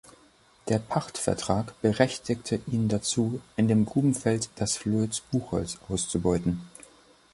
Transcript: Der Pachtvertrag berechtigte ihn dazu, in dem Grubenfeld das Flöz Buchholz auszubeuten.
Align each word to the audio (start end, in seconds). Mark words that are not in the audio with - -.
Der 0.67 0.79
Pachtvertrag 0.79 1.79
berechtigte 1.83 2.59
ihn 2.65 2.87
dazu, 2.89 3.39
in 3.55 3.67
dem 3.67 3.85
Grubenfeld 3.85 4.49
das 4.55 4.75
Flöz 4.75 5.19
Buchholz 5.19 5.77
auszubeuten. 5.89 6.67